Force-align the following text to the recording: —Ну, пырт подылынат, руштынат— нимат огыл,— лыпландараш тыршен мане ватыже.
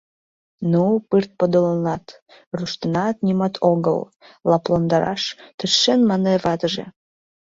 —Ну, 0.71 0.83
пырт 1.09 1.31
подылынат, 1.39 2.05
руштынат— 2.57 3.15
нимат 3.25 3.55
огыл,— 3.71 3.99
лыпландараш 4.49 5.23
тыршен 5.57 5.99
мане 6.09 6.33
ватыже. 6.43 6.85